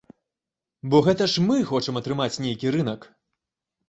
[0.93, 3.07] Бо гэта ж мы хочам атрымаць нейкі рынак.